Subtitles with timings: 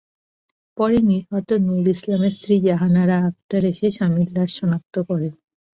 [0.77, 5.33] পরে নিহত নূর ইসলামের স্ত্রী জাহানারা আক্তার এসে স্বামীর লাশ শনাক্ত করেন।